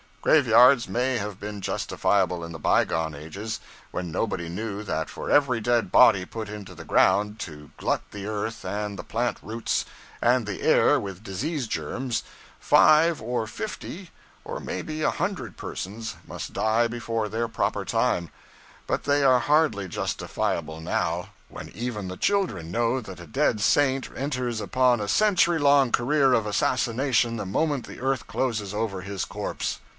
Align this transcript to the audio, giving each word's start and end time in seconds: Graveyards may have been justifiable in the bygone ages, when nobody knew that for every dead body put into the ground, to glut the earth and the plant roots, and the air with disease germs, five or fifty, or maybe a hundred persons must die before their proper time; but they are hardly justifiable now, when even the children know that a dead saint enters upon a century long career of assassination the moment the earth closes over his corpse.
Graveyards 0.23 0.87
may 0.87 1.17
have 1.17 1.39
been 1.39 1.61
justifiable 1.61 2.43
in 2.43 2.51
the 2.51 2.59
bygone 2.59 3.15
ages, 3.15 3.59
when 3.89 4.11
nobody 4.11 4.49
knew 4.49 4.83
that 4.83 5.09
for 5.09 5.29
every 5.31 5.59
dead 5.59 5.91
body 5.91 6.25
put 6.25 6.47
into 6.47 6.75
the 6.75 6.85
ground, 6.85 7.39
to 7.39 7.71
glut 7.77 8.01
the 8.11 8.27
earth 8.27 8.63
and 8.63 8.99
the 8.99 9.03
plant 9.03 9.37
roots, 9.41 9.83
and 10.21 10.45
the 10.45 10.61
air 10.61 10.99
with 10.99 11.23
disease 11.23 11.67
germs, 11.67 12.21
five 12.59 13.19
or 13.19 13.47
fifty, 13.47 14.11
or 14.43 14.59
maybe 14.59 15.01
a 15.01 15.09
hundred 15.09 15.55
persons 15.57 16.15
must 16.27 16.53
die 16.53 16.87
before 16.87 17.27
their 17.29 17.47
proper 17.47 17.83
time; 17.83 18.29
but 18.85 19.05
they 19.05 19.23
are 19.23 19.39
hardly 19.39 19.87
justifiable 19.87 20.79
now, 20.81 21.29
when 21.49 21.69
even 21.69 22.07
the 22.09 22.17
children 22.17 22.69
know 22.71 23.01
that 23.01 23.19
a 23.19 23.27
dead 23.27 23.59
saint 23.59 24.07
enters 24.15 24.61
upon 24.61 24.99
a 24.99 25.07
century 25.07 25.57
long 25.57 25.91
career 25.91 26.33
of 26.33 26.45
assassination 26.45 27.37
the 27.37 27.45
moment 27.45 27.87
the 27.87 27.99
earth 27.99 28.25
closes 28.27 28.71
over 28.73 29.01
his 29.01 29.25
corpse. 29.25 29.79